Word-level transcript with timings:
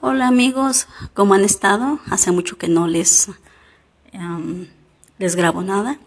Hola 0.00 0.28
amigos, 0.28 0.86
¿cómo 1.12 1.34
han 1.34 1.44
estado? 1.44 1.98
Hace 2.08 2.30
mucho 2.30 2.56
que 2.56 2.68
no 2.68 2.86
les, 2.86 3.30
les 5.18 5.34
grabo 5.34 5.62
nada. 5.62 5.98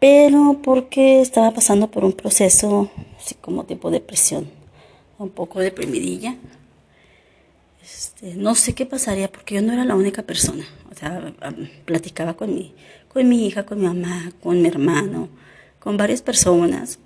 Pero 0.00 0.58
porque 0.60 1.20
estaba 1.20 1.52
pasando 1.52 1.92
por 1.92 2.04
un 2.04 2.12
proceso 2.12 2.90
así 3.16 3.36
como 3.36 3.62
tipo 3.62 3.92
depresión, 3.92 4.50
un 5.18 5.30
poco 5.30 5.60
deprimidilla. 5.60 6.34
Este, 7.80 8.34
no 8.34 8.56
sé 8.56 8.74
qué 8.74 8.86
pasaría 8.86 9.30
porque 9.30 9.54
yo 9.54 9.62
no 9.62 9.72
era 9.72 9.84
la 9.84 9.94
única 9.94 10.24
persona. 10.24 10.64
O 10.90 10.96
sea, 10.96 11.32
platicaba 11.84 12.34
con 12.34 12.52
mi, 12.52 12.74
con 13.06 13.28
mi 13.28 13.46
hija, 13.46 13.66
con 13.66 13.78
mi 13.78 13.86
mamá, 13.86 14.32
con 14.42 14.60
mi 14.60 14.66
hermano, 14.66 15.28
con 15.78 15.96
varias 15.96 16.22
personas 16.22 16.98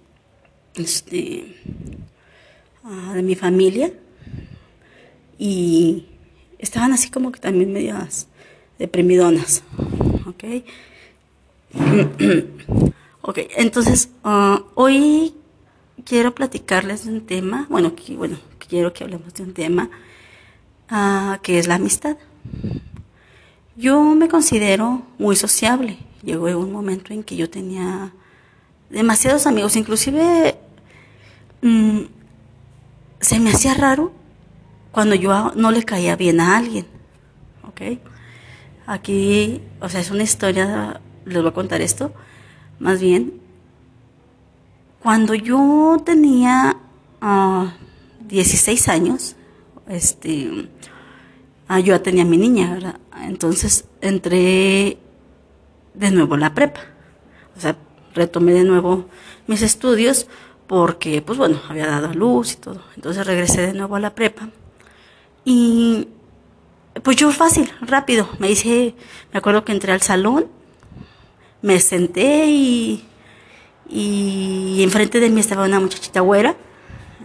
este, 0.76 1.56
ah, 2.84 3.12
de 3.14 3.22
mi 3.22 3.34
familia 3.34 3.92
y 5.38 6.06
estaban 6.58 6.92
así 6.92 7.10
como 7.10 7.32
que 7.32 7.40
también 7.40 7.72
medias 7.72 8.28
deprimidonas, 8.78 9.62
¿ok? 10.26 10.44
ok, 13.22 13.38
entonces 13.56 14.10
uh, 14.24 14.60
hoy 14.74 15.34
quiero 16.04 16.34
platicarles 16.34 17.04
de 17.04 17.12
un 17.12 17.26
tema, 17.26 17.66
bueno, 17.70 17.92
bueno, 18.16 18.38
quiero 18.68 18.92
que 18.92 19.04
hablemos 19.04 19.32
de 19.34 19.42
un 19.42 19.54
tema 19.54 19.90
uh, 20.90 21.40
que 21.42 21.58
es 21.58 21.66
la 21.66 21.76
amistad. 21.76 22.16
Yo 23.76 24.02
me 24.02 24.28
considero 24.28 25.02
muy 25.18 25.36
sociable. 25.36 25.98
Llegó 26.22 26.46
un 26.46 26.72
momento 26.72 27.12
en 27.12 27.22
que 27.22 27.36
yo 27.36 27.48
tenía 27.48 28.12
demasiados 28.90 29.46
amigos, 29.46 29.76
inclusive 29.76 30.56
mm, 31.62 32.00
se 33.20 33.38
me 33.38 33.50
hacía 33.50 33.74
raro 33.74 34.12
cuando 34.98 35.14
yo 35.14 35.52
no 35.54 35.70
le 35.70 35.84
caía 35.84 36.16
bien 36.16 36.40
a 36.40 36.56
alguien. 36.56 36.84
¿Ok? 37.62 38.00
Aquí, 38.84 39.62
o 39.80 39.88
sea, 39.88 40.00
es 40.00 40.10
una 40.10 40.24
historia, 40.24 41.00
les 41.24 41.40
voy 41.40 41.50
a 41.50 41.54
contar 41.54 41.80
esto, 41.80 42.12
más 42.80 43.00
bien, 43.00 43.40
cuando 45.00 45.34
yo 45.34 45.98
tenía 46.04 46.78
16 48.26 48.88
ah, 48.88 48.92
años, 48.92 49.36
este, 49.86 50.68
ah, 51.68 51.78
yo 51.78 51.94
ya 51.94 52.02
tenía 52.02 52.24
mi 52.24 52.36
niña, 52.36 52.74
¿verdad? 52.74 52.98
Entonces 53.22 53.84
entré 54.00 54.98
de 55.94 56.10
nuevo 56.10 56.34
en 56.34 56.40
la 56.40 56.54
prepa. 56.54 56.80
O 57.56 57.60
sea, 57.60 57.76
retomé 58.16 58.52
de 58.52 58.64
nuevo 58.64 59.06
mis 59.46 59.62
estudios 59.62 60.26
porque, 60.66 61.22
pues 61.22 61.38
bueno, 61.38 61.60
había 61.68 61.86
dado 61.86 62.08
a 62.08 62.14
luz 62.14 62.54
y 62.54 62.56
todo. 62.56 62.82
Entonces 62.96 63.24
regresé 63.24 63.60
de 63.60 63.74
nuevo 63.74 63.94
a 63.94 64.00
la 64.00 64.16
prepa 64.16 64.48
y 65.50 66.08
pues 67.02 67.16
yo 67.16 67.32
fácil, 67.32 67.72
rápido, 67.80 68.28
me 68.38 68.50
hice, 68.50 68.94
me 69.32 69.38
acuerdo 69.38 69.64
que 69.64 69.72
entré 69.72 69.92
al 69.92 70.02
salón, 70.02 70.46
me 71.62 71.80
senté 71.80 72.44
y, 72.48 73.02
y 73.88 74.82
enfrente 74.82 75.20
de 75.20 75.30
mí 75.30 75.40
estaba 75.40 75.64
una 75.64 75.80
muchachita 75.80 76.20
güera, 76.20 76.54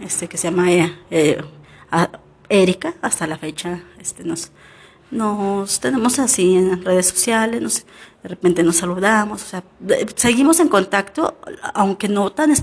este 0.00 0.26
que 0.26 0.38
se 0.38 0.50
llama 0.50 0.72
eh, 0.72 0.90
eh, 1.10 1.38
Erika, 2.48 2.94
hasta 3.02 3.26
la 3.26 3.36
fecha, 3.36 3.82
este 4.00 4.24
nos, 4.24 4.52
nos 5.10 5.80
tenemos 5.80 6.18
así 6.18 6.56
en 6.56 6.84
redes 6.84 7.06
sociales, 7.08 7.62
nos, 7.62 7.86
de 8.24 8.28
repente 8.28 8.62
nos 8.62 8.76
saludamos, 8.76 9.42
o 9.42 9.46
sea, 9.46 9.62
seguimos 10.16 10.58
en 10.58 10.68
contacto, 10.68 11.36
aunque 11.74 12.08
no 12.08 12.32
tan 12.32 12.54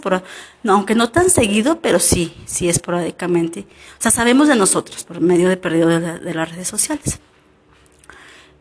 no, 0.63 0.73
aunque 0.73 0.95
no 0.95 1.11
tan 1.11 1.29
seguido, 1.29 1.81
pero 1.81 1.99
sí, 1.99 2.35
sí 2.45 2.67
esporádicamente. 2.67 3.67
O 3.99 4.01
sea, 4.01 4.09
sabemos 4.09 4.47
de 4.47 4.55
nosotros 4.55 5.03
por 5.03 5.21
medio 5.21 5.49
de 5.49 5.57
perdido 5.57 5.87
de, 5.87 6.33
las 6.33 6.51
redes 6.51 6.67
sociales. 6.67 7.19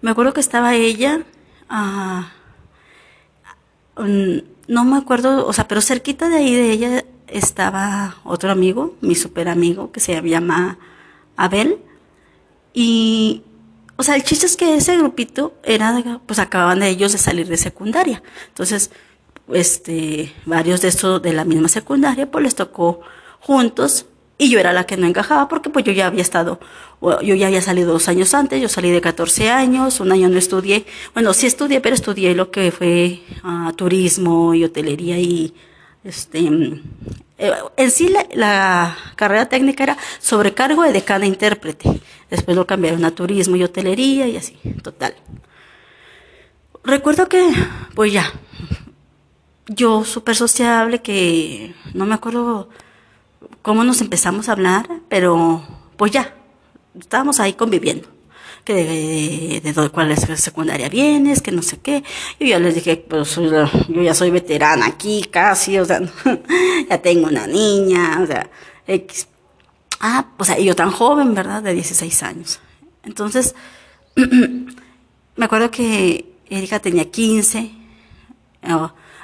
Me 0.02 0.10
acuerdo 0.10 0.34
que 0.34 0.40
estaba 0.40 0.74
ella, 0.74 1.24
ah, 1.70 2.32
no 3.96 4.84
me 4.84 4.98
acuerdo, 4.98 5.46
o 5.46 5.52
sea, 5.54 5.66
pero 5.68 5.80
cerquita 5.80 6.28
de 6.28 6.36
ahí 6.36 6.54
de 6.54 6.70
ella 6.70 7.04
estaba 7.28 8.16
otro 8.24 8.50
amigo, 8.50 8.94
mi 9.00 9.14
super 9.14 9.48
amigo, 9.48 9.90
que 9.90 10.00
se 10.00 10.20
llama 10.20 10.78
Abel, 11.36 11.78
y 12.74 13.42
o 14.00 14.02
sea, 14.02 14.16
el 14.16 14.24
chiste 14.24 14.46
es 14.46 14.56
que 14.56 14.76
ese 14.76 14.96
grupito 14.96 15.52
era, 15.62 16.20
pues 16.24 16.38
acababan 16.38 16.80
de 16.80 16.88
ellos 16.88 17.12
de 17.12 17.18
salir 17.18 17.46
de 17.48 17.58
secundaria. 17.58 18.22
Entonces, 18.48 18.90
este, 19.52 20.32
varios 20.46 20.80
de 20.80 20.88
estos 20.88 21.20
de 21.20 21.34
la 21.34 21.44
misma 21.44 21.68
secundaria, 21.68 22.30
pues 22.30 22.42
les 22.42 22.54
tocó 22.54 23.02
juntos 23.40 24.06
y 24.38 24.48
yo 24.48 24.58
era 24.58 24.72
la 24.72 24.86
que 24.86 24.96
no 24.96 25.06
encajaba 25.06 25.48
porque 25.48 25.68
pues 25.68 25.84
yo 25.84 25.92
ya 25.92 26.06
había 26.06 26.22
estado, 26.22 26.60
yo 27.22 27.34
ya 27.34 27.48
había 27.48 27.60
salido 27.60 27.92
dos 27.92 28.08
años 28.08 28.32
antes, 28.32 28.62
yo 28.62 28.70
salí 28.70 28.90
de 28.90 29.02
14 29.02 29.50
años, 29.50 30.00
un 30.00 30.12
año 30.12 30.30
no 30.30 30.38
estudié, 30.38 30.86
bueno, 31.12 31.34
sí 31.34 31.46
estudié, 31.46 31.82
pero 31.82 31.94
estudié 31.94 32.34
lo 32.34 32.50
que 32.50 32.72
fue 32.72 33.20
uh, 33.44 33.70
turismo 33.74 34.54
y 34.54 34.64
hotelería 34.64 35.18
y 35.18 35.52
este, 36.04 36.40
eh, 37.40 37.52
en 37.78 37.90
sí 37.90 38.14
la, 38.34 38.96
carrera 39.16 39.48
técnica 39.48 39.82
era 39.82 39.98
sobrecargo 40.18 40.82
de 40.82 41.02
cada 41.02 41.24
intérprete. 41.24 42.00
Después 42.28 42.56
lo 42.56 42.66
cambiaron 42.66 43.04
a 43.04 43.14
turismo 43.14 43.56
y 43.56 43.64
hotelería 43.64 44.28
y 44.28 44.36
así, 44.36 44.58
total. 44.82 45.14
Recuerdo 46.84 47.28
que, 47.28 47.50
pues 47.94 48.12
ya, 48.12 48.30
yo 49.66 50.04
súper 50.04 50.36
sociable, 50.36 51.00
que 51.00 51.74
no 51.94 52.06
me 52.06 52.14
acuerdo 52.14 52.68
cómo 53.62 53.84
nos 53.84 54.00
empezamos 54.00 54.48
a 54.48 54.52
hablar, 54.52 54.88
pero 55.08 55.62
pues 55.96 56.12
ya, 56.12 56.34
estábamos 56.98 57.40
ahí 57.40 57.54
conviviendo 57.54 58.08
que 58.70 58.84
de, 58.84 59.60
de, 59.60 59.72
de, 59.72 59.88
cuál 59.90 60.12
es 60.12 60.28
la 60.28 60.36
secundaria 60.36 60.88
vienes, 60.88 61.42
que 61.42 61.50
no 61.50 61.62
sé 61.62 61.78
qué. 61.78 62.04
Yo 62.38 62.46
ya 62.46 62.58
les 62.58 62.74
dije, 62.76 62.96
pues 62.96 63.34
yo 63.34 64.02
ya 64.02 64.14
soy 64.14 64.30
veterana 64.30 64.86
aquí 64.86 65.24
casi, 65.30 65.78
o 65.78 65.84
sea, 65.84 66.00
ya 66.88 67.02
tengo 67.02 67.26
una 67.26 67.46
niña, 67.46 68.20
o 68.22 68.26
sea, 68.26 68.48
X. 68.86 69.26
Ah, 70.00 70.28
pues 70.36 70.52
y 70.58 70.64
yo 70.64 70.76
tan 70.76 70.90
joven, 70.90 71.34
¿verdad? 71.34 71.62
De 71.62 71.74
16 71.74 72.22
años. 72.22 72.60
Entonces, 73.04 73.54
me 74.16 75.44
acuerdo 75.44 75.70
que 75.70 76.32
Erika 76.48 76.78
tenía 76.78 77.10
15, 77.10 77.72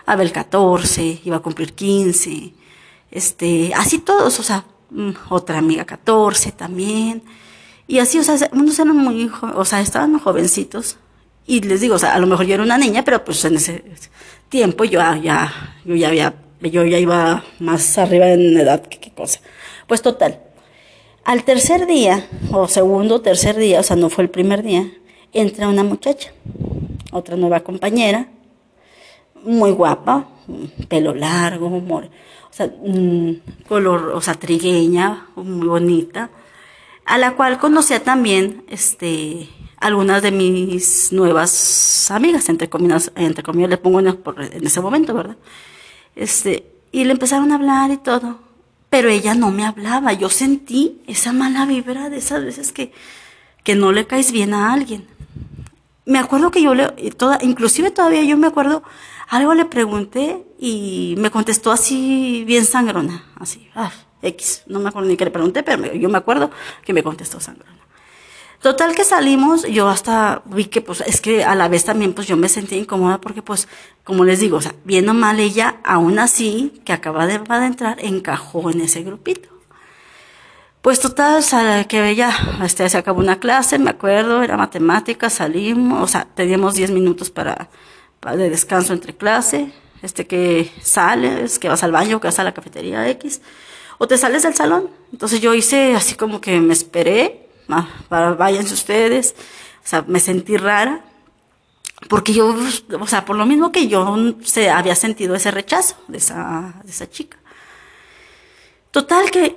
Abel 0.06 0.32
14, 0.32 1.20
iba 1.24 1.36
a 1.36 1.40
cumplir 1.40 1.72
15, 1.72 2.52
este, 3.10 3.72
así 3.74 3.98
todos, 3.98 4.40
o 4.40 4.42
sea, 4.42 4.64
mm, 4.90 5.10
otra 5.30 5.58
amiga 5.58 5.84
14 5.84 6.52
también. 6.52 7.22
Y 7.88 7.98
así, 8.00 8.18
o 8.18 8.22
sea, 8.22 8.36
unos 8.52 8.78
eran 8.78 8.96
muy, 8.96 9.30
o 9.54 9.64
sea, 9.64 9.80
estaban 9.80 10.18
jovencitos. 10.18 10.98
Y 11.46 11.60
les 11.60 11.80
digo, 11.80 11.94
o 11.94 11.98
sea, 11.98 12.14
a 12.14 12.18
lo 12.18 12.26
mejor 12.26 12.46
yo 12.46 12.54
era 12.54 12.64
una 12.64 12.78
niña, 12.78 13.04
pero 13.04 13.24
pues 13.24 13.44
en 13.44 13.56
ese 13.56 13.84
tiempo 14.48 14.84
yo 14.84 15.00
ya, 15.22 15.52
yo 15.84 15.94
ya 15.94 16.08
había, 16.08 16.34
yo 16.60 16.84
ya 16.84 16.98
iba 16.98 17.44
más 17.60 17.96
arriba 17.98 18.28
en 18.30 18.56
edad 18.56 18.82
que 18.82 18.98
qué 18.98 19.12
cosa. 19.12 19.40
Pues 19.86 20.02
total. 20.02 20.40
Al 21.24 21.44
tercer 21.44 21.86
día, 21.86 22.28
o 22.52 22.66
segundo, 22.66 23.20
tercer 23.20 23.56
día, 23.56 23.80
o 23.80 23.82
sea, 23.82 23.96
no 23.96 24.10
fue 24.10 24.24
el 24.24 24.30
primer 24.30 24.62
día, 24.62 24.90
entra 25.32 25.68
una 25.68 25.84
muchacha, 25.84 26.32
otra 27.12 27.36
nueva 27.36 27.60
compañera, 27.60 28.28
muy 29.42 29.70
guapa, 29.70 30.28
pelo 30.88 31.14
largo, 31.14 31.66
o 31.68 32.02
sea, 32.50 32.66
mm, 32.66 33.64
color, 33.68 34.10
o 34.10 34.20
sea, 34.20 34.34
trigueña, 34.34 35.26
muy 35.36 35.66
bonita 35.66 36.30
a 37.06 37.18
la 37.18 37.36
cual 37.36 37.58
conocía 37.58 38.02
también 38.02 38.64
este, 38.68 39.48
algunas 39.78 40.22
de 40.22 40.32
mis 40.32 41.12
nuevas 41.12 42.10
amigas, 42.10 42.48
entre 42.48 42.68
comillas, 42.68 43.12
entre 43.14 43.44
comillas 43.44 43.70
le 43.70 43.78
pongo 43.78 44.00
en, 44.00 44.18
ese 44.62 44.80
momento, 44.80 45.14
¿verdad? 45.14 45.36
Este, 46.16 46.66
y 46.90 47.04
le 47.04 47.12
empezaron 47.12 47.52
a 47.52 47.54
hablar 47.54 47.92
y 47.92 47.96
todo, 47.98 48.40
pero 48.90 49.08
ella 49.08 49.34
no 49.34 49.52
me 49.52 49.64
hablaba, 49.64 50.12
yo 50.12 50.28
sentí 50.28 51.00
esa 51.06 51.32
mala 51.32 51.64
vibra 51.64 52.10
de 52.10 52.18
esas 52.18 52.44
veces 52.44 52.72
que, 52.72 52.92
que 53.62 53.76
no 53.76 53.92
le 53.92 54.06
caes 54.06 54.32
bien 54.32 54.52
a 54.52 54.72
alguien. 54.72 55.06
Me 56.06 56.18
acuerdo 56.18 56.50
que 56.50 56.62
yo 56.62 56.74
le, 56.74 56.88
toda, 57.16 57.38
inclusive 57.42 57.90
todavía 57.92 58.24
yo 58.24 58.36
me 58.36 58.48
acuerdo, 58.48 58.82
algo 59.28 59.54
le 59.54 59.64
pregunté 59.64 60.44
y 60.58 61.14
me 61.18 61.30
contestó 61.30 61.70
así 61.70 62.44
bien 62.46 62.64
sangrona, 62.64 63.24
así, 63.38 63.68
ah, 63.76 63.92
X, 64.22 64.62
no 64.66 64.80
me 64.80 64.88
acuerdo 64.88 65.08
ni 65.08 65.16
qué 65.16 65.24
le 65.24 65.30
pregunté, 65.30 65.62
pero 65.62 65.92
yo 65.94 66.08
me 66.08 66.18
acuerdo 66.18 66.50
que 66.84 66.92
me 66.92 67.02
contestó 67.02 67.40
Sangrona. 67.40 67.86
Total 68.62 68.94
que 68.94 69.04
salimos, 69.04 69.64
yo 69.64 69.88
hasta 69.88 70.42
vi 70.46 70.64
que 70.64 70.80
pues 70.80 71.02
es 71.06 71.20
que 71.20 71.44
a 71.44 71.54
la 71.54 71.68
vez 71.68 71.84
también 71.84 72.14
pues 72.14 72.26
yo 72.26 72.36
me 72.36 72.48
sentí 72.48 72.76
incómoda 72.76 73.20
porque 73.20 73.42
pues 73.42 73.68
como 74.02 74.24
les 74.24 74.40
digo, 74.40 74.56
o 74.56 74.60
sea, 74.60 74.74
viendo 74.84 75.14
mal 75.14 75.40
ella, 75.40 75.76
aún 75.84 76.18
así, 76.18 76.80
que 76.84 76.92
acaba 76.92 77.26
de, 77.26 77.34
entrar, 77.34 77.98
encajó 78.00 78.70
en 78.70 78.80
ese 78.80 79.02
grupito. 79.02 79.48
Pues 80.80 81.00
total, 81.00 81.44
que 81.88 82.14
ya 82.14 82.30
este, 82.64 82.88
se 82.88 82.96
acabó 82.96 83.18
una 83.18 83.40
clase, 83.40 83.78
me 83.78 83.90
acuerdo, 83.90 84.42
era 84.42 84.56
matemática, 84.56 85.28
salimos, 85.28 86.02
o 86.02 86.06
sea, 86.06 86.28
teníamos 86.34 86.74
10 86.74 86.92
minutos 86.92 87.30
para, 87.30 87.68
para, 88.20 88.36
de 88.36 88.48
descanso 88.48 88.92
entre 88.92 89.16
clase, 89.16 89.72
este 90.02 90.28
que 90.28 90.70
sales, 90.80 91.58
que 91.58 91.68
vas 91.68 91.82
al 91.82 91.90
baño, 91.90 92.20
que 92.20 92.28
vas 92.28 92.38
a 92.38 92.44
la 92.44 92.54
cafetería 92.54 93.08
X, 93.10 93.40
o 93.98 94.06
te 94.06 94.18
sales 94.18 94.42
del 94.42 94.54
salón 94.54 94.90
entonces 95.12 95.40
yo 95.40 95.54
hice 95.54 95.94
así 95.94 96.14
como 96.14 96.40
que 96.40 96.60
me 96.60 96.72
esperé, 96.72 97.48
para, 98.08 98.34
váyanse 98.34 98.74
ustedes, 98.74 99.34
o 99.84 99.88
sea, 99.88 100.04
me 100.06 100.20
sentí 100.20 100.56
rara, 100.56 101.04
porque 102.08 102.32
yo, 102.32 102.54
o 103.00 103.06
sea, 103.06 103.24
por 103.24 103.36
lo 103.36 103.46
mismo 103.46 103.72
que 103.72 103.88
yo 103.88 104.34
se 104.42 104.68
había 104.70 104.94
sentido 104.94 105.34
ese 105.34 105.50
rechazo 105.50 105.96
de 106.08 106.18
esa, 106.18 106.80
de 106.84 106.90
esa 106.90 107.08
chica. 107.08 107.38
Total 108.90 109.30
que 109.30 109.56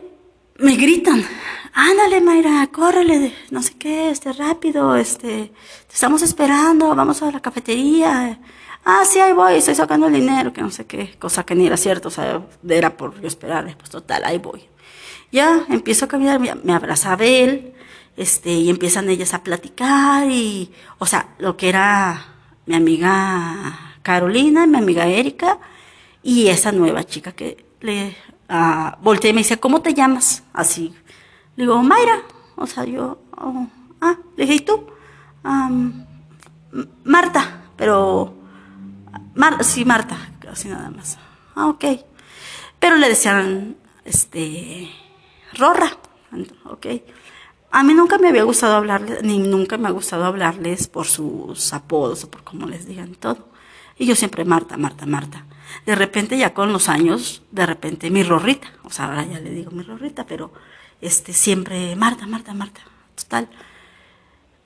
me 0.58 0.76
gritan, 0.76 1.26
ándale 1.74 2.22
Mayra, 2.22 2.68
córrele, 2.72 3.34
no 3.52 3.62
sé 3.62 3.74
qué, 3.78 4.10
este, 4.12 4.34
rápido, 4.34 4.96
este, 4.96 5.52
te 5.88 5.94
estamos 5.94 6.22
esperando, 6.22 6.96
vamos 6.96 7.22
a 7.22 7.32
la 7.32 7.40
cafetería. 7.40 8.40
Ah, 8.86 9.04
sí, 9.06 9.20
ahí 9.20 9.34
voy, 9.34 9.56
estoy 9.56 9.76
sacando 9.76 10.08
el 10.08 10.14
dinero, 10.14 10.54
que 10.54 10.62
no 10.62 10.72
sé 10.72 10.86
qué, 10.86 11.16
cosa 11.20 11.44
que 11.46 11.56
ni 11.56 11.68
era 11.68 11.78
cierto, 11.78 12.08
o 12.08 12.12
sea, 12.12 12.42
era 12.68 12.96
por 12.98 13.20
yo 13.22 13.28
esperarle, 13.28 13.76
pues 13.78 13.90
total, 13.90 14.24
ahí 14.26 14.38
voy. 14.38 14.64
Ya, 15.32 15.66
empiezo 15.70 16.06
a 16.06 16.08
caminar, 16.08 16.40
me 16.40 16.74
abraza 16.74 17.14
Abel, 17.14 17.74
este, 18.20 18.52
y 18.52 18.70
empiezan 18.70 19.10
ellas 19.10 19.34
a 19.34 19.44
platicar 19.44 20.30
y, 20.30 20.74
o 20.98 21.06
sea, 21.06 21.36
lo 21.38 21.56
que 21.56 21.70
era 21.70 22.26
mi 22.66 22.76
amiga 22.76 23.96
Carolina, 24.04 24.68
mi 24.68 24.78
amiga 24.78 25.08
Erika, 25.08 25.58
y 26.22 26.48
esa 26.48 26.72
nueva 26.74 27.06
chica 27.06 27.32
que 27.32 27.66
le 27.80 28.16
uh, 28.50 29.02
volteé 29.02 29.30
y 29.30 29.34
me 29.34 29.40
dice, 29.40 29.58
¿cómo 29.58 29.82
te 29.82 29.94
llamas? 29.94 30.44
Así. 30.52 30.94
Le 31.60 31.66
digo, 31.66 31.84
Mayra. 31.84 32.24
O 32.56 32.66
sea, 32.66 32.86
yo, 32.86 33.20
oh, 33.36 33.68
ah, 34.00 34.16
le 34.38 34.46
dije, 34.46 34.56
¿y 34.56 34.60
tú? 34.62 34.88
Marta, 37.04 37.64
pero, 37.76 38.34
Mar 39.36 39.62
sí, 39.66 39.84
Marta, 39.84 40.18
así 40.50 40.70
nada 40.70 40.90
más. 40.90 41.18
Ah, 41.56 41.68
ok. 41.68 41.84
Pero 42.80 42.96
le 42.96 43.10
decían, 43.10 43.76
este, 44.06 44.90
Rorra, 45.52 45.92
ok. 46.64 46.86
A 47.72 47.84
mí 47.84 47.94
nunca 47.94 48.18
me 48.20 48.30
había 48.30 48.44
gustado 48.44 48.76
hablarles, 48.76 49.22
ni 49.24 49.40
nunca 49.40 49.78
me 49.78 49.90
ha 49.90 49.92
gustado 49.92 50.24
hablarles 50.24 50.88
por 50.88 51.08
sus 51.08 51.74
apodos 51.74 52.24
o 52.24 52.32
por 52.32 52.46
cómo 52.46 52.68
les 52.68 52.88
digan 52.88 53.16
todo. 53.16 53.50
Y 53.98 54.06
yo 54.06 54.16
siempre, 54.16 54.46
Marta, 54.46 54.78
Marta, 54.78 55.06
Marta. 55.06 55.46
De 55.86 55.96
repente 55.96 56.38
ya 56.38 56.54
con 56.54 56.72
los 56.72 56.88
años, 56.88 57.44
de 57.52 57.66
repente 57.66 58.10
mi 58.10 58.24
Rorrita, 58.24 58.70
o 58.84 58.90
sea, 58.90 59.08
ahora 59.08 59.26
ya 59.26 59.42
le 59.42 59.50
digo 59.50 59.72
mi 59.72 59.84
Rorrita, 59.84 60.26
pero 60.26 60.54
este 61.02 61.34
siempre 61.34 61.96
Marta, 61.96 62.28
Marta, 62.28 62.54
Marta, 62.54 62.82
total. 63.16 63.50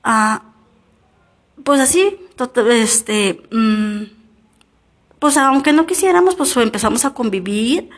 Ah, 0.03 0.44
pues 1.63 1.80
así, 1.80 2.18
este, 2.71 3.41
mm, 3.51 4.03
pues 5.19 5.38
aunque 5.38 5.74
no 5.74 5.85
quisiéramos, 5.85 6.35
pues 6.35 6.56
empezamos 6.57 7.06
a 7.06 7.13
convivir 7.13 7.89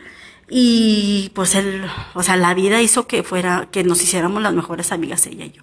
y 0.48 1.30
pues 1.34 1.54
el, 1.54 1.84
o 2.14 2.22
sea, 2.22 2.36
la 2.36 2.54
vida 2.54 2.80
hizo 2.82 3.06
que 3.06 3.22
fuera, 3.22 3.68
que 3.70 3.82
nos 3.84 4.02
hiciéramos 4.02 4.42
las 4.42 4.54
mejores 4.54 4.92
amigas 4.92 5.26
ella 5.26 5.46
y 5.46 5.52
yo. 5.52 5.62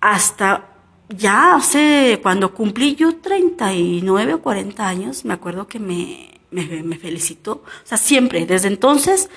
Hasta 0.00 0.68
ya 1.08 1.54
hace, 1.54 2.20
cuando 2.22 2.54
cumplí 2.54 2.94
yo 2.94 3.16
39 3.16 4.34
o 4.34 4.42
40 4.42 4.86
años, 4.86 5.24
me 5.24 5.34
acuerdo 5.34 5.66
que 5.66 5.78
me, 5.78 6.40
me, 6.50 6.82
me, 6.82 6.98
felicitó. 6.98 7.52
O 7.52 7.86
sea, 7.86 7.98
siempre, 7.98 8.46
desde 8.46 8.68
entonces, 8.68 9.30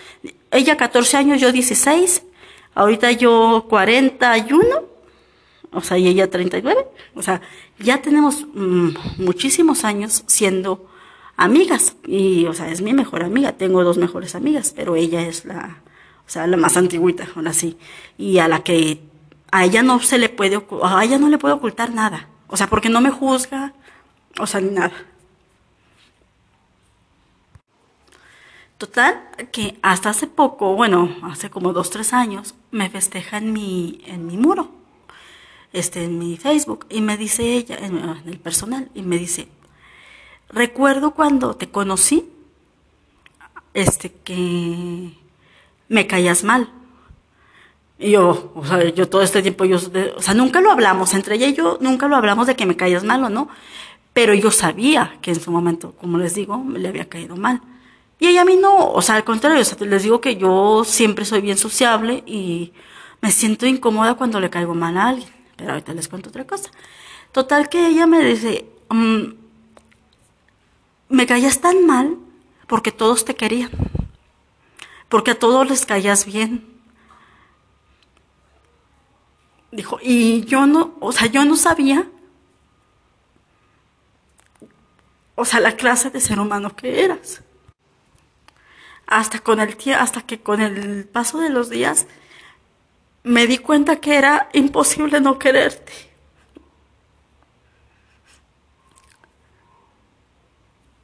ella 0.56 0.78
14 0.78 1.18
años, 1.18 1.42
yo 1.42 1.52
16, 1.52 2.24
ahorita 2.74 3.12
yo 3.12 3.66
41, 3.69 4.84
o 5.72 5.81
sea, 5.81 5.98
y 5.98 6.07
ella 6.07 6.30
39. 6.30 6.88
O 7.16 7.22
sea, 7.22 7.42
ya 7.80 8.02
tenemos 8.02 8.46
mm, 8.54 8.90
muchísimos 9.18 9.84
años 9.84 10.24
siendo 10.28 10.90
amigas. 11.38 11.96
Y, 12.06 12.46
o 12.46 12.54
sea, 12.54 12.72
es 12.72 12.81
mi 12.81 12.94
mejor 12.94 13.24
amiga. 13.24 13.54
Tengo 13.54 13.84
dos 13.84 13.98
mejores 13.98 14.36
amigas, 14.36 14.74
pero 14.75 14.96
ella 14.96 15.22
es 15.22 15.46
la, 15.46 15.81
o 16.25 16.30
sea, 16.30 16.48
la 16.48 16.57
más 16.57 16.78
antigüita, 16.78 17.28
ahora 17.36 17.54
sí. 17.54 17.78
Y 18.18 18.40
a 18.40 18.48
la 18.48 18.63
que 18.63 19.02
a 19.52 19.66
ella 19.66 19.84
no 19.84 20.00
se 20.00 20.18
le 20.18 20.30
puede, 20.30 20.62
a 20.84 21.04
ella 21.04 21.18
no 21.18 21.30
le 21.30 21.38
puede 21.38 21.54
ocultar 21.54 21.94
nada. 21.94 22.30
O 22.48 22.57
sea, 22.57 22.68
porque 22.68 22.90
no 22.90 23.02
me 23.02 23.12
juzga, 23.12 23.74
o 24.40 24.48
sea, 24.48 24.62
ni 24.62 24.72
nada. 24.72 24.94
Total, 28.77 29.30
que 29.54 29.77
hasta 29.81 30.10
hace 30.10 30.27
poco, 30.27 30.75
bueno, 30.75 31.16
hace 31.24 31.50
como 31.50 31.72
dos, 31.72 31.89
tres 31.89 32.12
años, 32.12 32.56
me 32.72 32.89
festeja 32.89 33.38
en 33.38 33.54
mi, 33.54 34.01
en 34.06 34.27
mi 34.27 34.36
muro, 34.36 34.69
este, 35.72 36.04
en 36.04 36.19
mi 36.19 36.36
Facebook, 36.36 36.86
y 36.89 37.00
me 37.00 37.16
dice 37.16 37.54
ella, 37.54 37.77
en, 37.77 37.98
en 37.98 38.27
el 38.27 38.38
personal, 38.38 38.89
y 38.94 39.01
me 39.01 39.18
dice, 39.18 39.48
recuerdo 40.50 41.12
cuando 41.12 41.56
te 41.56 41.69
conocí, 41.69 42.30
este, 43.74 44.12
que 44.12 45.13
me 45.88 46.07
caías 46.07 46.44
mal. 46.44 46.69
Y 47.98 48.12
yo, 48.12 48.51
o 48.56 48.66
sea, 48.66 48.83
yo 48.89 49.07
todo 49.07 49.21
este 49.21 49.42
tiempo, 49.42 49.63
yo, 49.63 49.78
o 49.78 50.21
sea, 50.21 50.33
nunca 50.33 50.60
lo 50.60 50.69
hablamos, 50.69 51.13
entre 51.13 51.36
ella 51.36 51.48
y 51.48 51.54
yo, 51.54 51.78
nunca 51.80 52.10
lo 52.10 52.18
hablamos 52.18 52.45
de 52.45 52.57
que 52.57 52.66
me 52.66 52.75
caías 52.75 53.06
mal 53.06 53.24
o 53.24 53.30
no, 53.30 53.48
pero 54.12 54.33
yo 54.33 54.51
sabía 54.51 55.18
que 55.21 55.31
en 55.31 55.39
su 55.39 55.50
momento, 55.50 55.94
como 55.94 56.18
les 56.18 56.36
digo, 56.36 56.57
me 56.57 56.80
le 56.80 56.89
había 56.89 57.07
caído 57.07 57.38
mal. 57.38 57.62
Y 58.20 58.28
ella 58.28 58.42
a 58.42 58.46
mí 58.46 58.56
no, 58.56 58.92
o 58.92 59.02
sea, 59.02 59.16
al 59.16 59.24
contrario, 59.24 59.62
o 59.62 59.66
sea, 59.66 59.78
les 59.86 60.04
digo 60.04 60.22
que 60.22 60.38
yo 60.38 60.84
siempre 60.86 61.26
soy 61.26 61.42
bien 61.42 61.58
sociable 61.58 62.24
y 62.26 62.74
me 63.22 63.32
siento 63.32 63.66
incómoda 63.66 64.16
cuando 64.16 64.40
le 64.40 64.50
caigo 64.50 64.74
mal 64.74 64.98
a 64.98 65.10
alguien, 65.10 65.30
pero 65.58 65.72
ahorita 65.72 65.94
les 65.94 66.08
cuento 66.08 66.30
otra 66.30 66.46
cosa. 66.46 66.72
Total 67.32 67.70
que 67.70 67.88
ella 67.88 68.08
me 68.08 68.24
dice, 68.24 68.66
mm, 68.90 69.24
me 71.10 71.26
caías 71.26 71.60
tan 71.60 71.86
mal 71.86 72.18
porque 72.68 72.92
todos 72.92 73.26
te 73.26 73.36
querían, 73.36 73.72
porque 75.10 75.32
a 75.32 75.40
todos 75.40 75.68
les 75.70 75.86
caías 75.86 76.26
bien 76.26 76.76
Dijo, 79.76 80.00
y 80.02 80.46
yo 80.46 80.66
no, 80.66 80.96
o 81.02 81.12
sea, 81.12 81.28
yo 81.28 81.44
no 81.44 81.58
sabía, 81.58 82.08
o 85.36 85.44
sea, 85.44 85.60
la 85.60 85.76
clase 85.76 86.10
de 86.10 86.22
ser 86.22 86.40
humano 86.40 86.74
que 86.74 87.04
eras. 87.04 87.42
Hasta 89.07 89.40
con 89.40 89.60
el 89.60 89.78
hasta 89.98 90.22
que 90.22 90.42
con 90.42 90.62
el 90.62 91.06
paso 91.06 91.40
de 91.40 91.50
los 91.50 91.69
días 91.69 92.07
me 93.24 93.48
di 93.48 93.57
cuenta 93.57 93.98
que 93.98 94.16
era 94.16 94.50
imposible 94.54 95.19
no 95.19 95.40
quererte. 95.40 95.94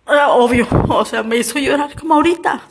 Era 0.08 0.30
obvio, 0.30 0.68
o 0.90 1.06
sea, 1.06 1.24
me 1.24 1.38
hizo 1.38 1.58
llorar 1.60 2.00
como 2.00 2.16
ahorita. 2.16 2.62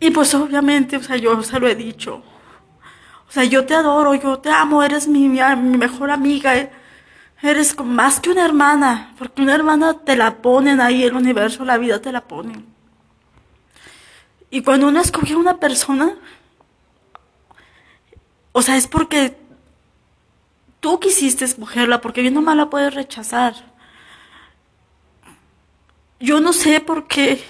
Y 0.00 0.10
pues 0.10 0.34
obviamente, 0.34 0.96
o 0.96 1.02
sea, 1.02 1.16
yo 1.16 1.42
se 1.42 1.60
lo 1.60 1.68
he 1.68 1.74
dicho, 1.74 2.22
o 3.28 3.32
sea, 3.32 3.44
yo 3.44 3.66
te 3.66 3.74
adoro, 3.74 4.14
yo 4.14 4.38
te 4.38 4.50
amo, 4.50 4.82
eres 4.82 5.06
mi, 5.06 5.28
mi, 5.28 5.40
mejor 5.76 6.10
amiga, 6.10 6.56
eh. 6.56 6.70
eres 7.42 7.78
más 7.78 8.18
que 8.18 8.30
una 8.30 8.44
hermana, 8.46 9.14
porque 9.18 9.42
una 9.42 9.54
hermana 9.54 9.94
te 9.94 10.16
la 10.16 10.36
ponen 10.42 10.80
ahí, 10.80 11.04
el 11.04 11.14
universo, 11.14 11.64
la 11.66 11.76
vida 11.76 12.00
te 12.00 12.12
la 12.12 12.22
pone. 12.22 12.64
Y 14.50 14.62
cuando 14.62 14.88
uno 14.88 15.00
escoge 15.00 15.34
a 15.34 15.38
una 15.38 15.58
persona, 15.58 16.16
o 18.52 18.62
sea, 18.62 18.76
es 18.76 18.86
porque 18.86 19.36
tú 20.80 20.98
quisiste 20.98 21.44
escogerla, 21.44 22.00
porque 22.00 22.22
bien 22.22 22.34
no 22.34 22.54
la 22.54 22.68
puedes 22.68 22.94
rechazar. 22.94 23.54
Yo 26.18 26.40
no 26.40 26.52
sé 26.52 26.80
por 26.80 27.06
qué 27.06 27.42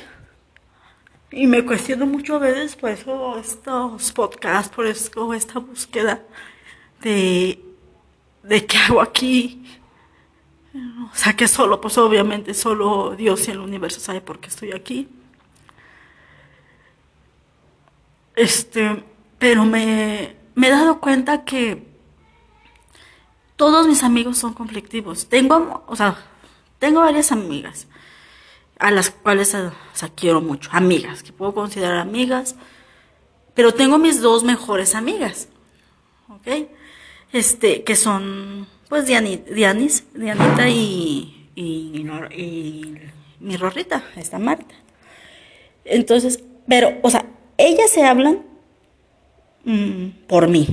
y 1.33 1.47
me 1.47 1.65
cuestiono 1.65 2.07
mucho 2.07 2.37
a 2.37 2.39
veces 2.39 2.77
por 2.77 2.91
eso 2.91 3.39
estos 3.39 4.13
podcasts, 4.13 4.75
por 4.75 4.87
eso 4.87 5.33
esta 5.33 5.61
búsqueda 5.61 6.23
de, 7.01 7.63
de 8.43 8.67
qué 8.67 8.79
hago 8.79 9.01
aquí. 9.01 9.65
O 11.13 11.15
sea, 11.15 11.35
que 11.35 11.49
solo, 11.49 11.81
pues 11.81 11.99
obviamente 11.99 12.55
solo 12.55 13.15
Dios 13.17 13.49
y 13.49 13.53
el 13.53 13.59
universo 13.59 14.01
sabe 14.01 14.21
por 14.21 14.39
qué 14.39 14.49
estoy 14.49 14.73
aquí. 14.73 15.09
Este, 18.41 19.05
pero 19.39 19.67
me, 19.67 20.35
he 20.57 20.71
dado 20.71 20.99
cuenta 20.99 21.45
que 21.45 21.87
todos 23.55 23.87
mis 23.87 24.03
amigos 24.03 24.39
son 24.39 24.55
conflictivos. 24.55 25.29
Tengo, 25.29 25.85
o 25.87 25.95
sea, 25.95 26.17
tengo 26.79 27.01
varias 27.01 27.33
amigas 27.33 27.87
a 28.79 28.91
las 28.93 29.11
cuales 29.11 29.55
quiero 30.17 30.41
mucho, 30.41 30.71
amigas, 30.73 31.23
que 31.23 31.35
puedo 31.35 31.53
considerar 31.53 31.99
amigas, 31.99 32.57
pero 33.53 33.75
tengo 33.75 33.99
mis 33.99 34.23
dos 34.23 34.43
mejores 34.43 34.95
amigas, 34.95 35.49
¿ok? 36.31 36.71
Este, 37.35 37.85
que 37.85 37.95
son, 37.95 38.67
pues, 38.89 39.05
Dianis, 39.05 39.45
Dianita 40.15 40.67
y, 40.71 41.51
y, 41.55 42.09
y, 42.35 42.97
mi 43.39 43.59
Rorrita, 43.59 44.03
esta 44.17 44.39
Marta. 44.39 44.75
Entonces, 45.85 46.43
pero, 46.67 46.99
o 47.03 47.11
sea, 47.11 47.27
ellas 47.67 47.91
se 47.91 48.05
hablan 48.05 48.43
mm, 49.65 50.27
por 50.27 50.49
mí. 50.49 50.69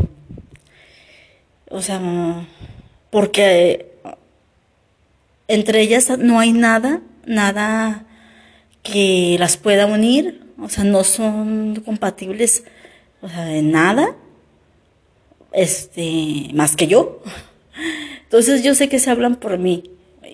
O 1.70 1.82
sea, 1.82 2.48
porque 3.10 3.92
entre 5.48 5.82
ellas 5.82 6.18
no 6.18 6.40
hay 6.40 6.54
nada 6.54 7.02
nada 7.26 8.06
que 8.84 9.36
las 9.40 9.58
pueda 9.58 9.86
unir 9.86 10.48
o 10.60 10.70
sea, 10.70 10.84
no 10.84 11.04
son 11.04 11.82
compatibles, 11.86 12.64
o 13.22 13.30
sea, 13.30 13.56
en 13.56 13.72
nada, 13.72 14.16
este, 15.54 16.50
más 16.54 16.76
que 16.76 16.88
yo. 16.88 17.22
Entonces 18.24 18.64
yo 18.64 18.74
sé 18.74 18.90
que 18.90 19.00
se 19.00 19.12
hablan 19.12 19.36
por 19.36 19.58
mí. 19.58 19.84